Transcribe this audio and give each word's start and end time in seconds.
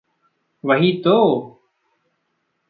वही 0.63 0.91
तो! 1.01 1.17